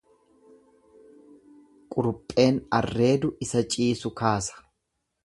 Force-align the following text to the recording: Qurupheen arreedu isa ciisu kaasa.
Qurupheen 1.95 2.57
arreedu 2.79 3.33
isa 3.47 3.63
ciisu 3.77 4.13
kaasa. 4.23 4.63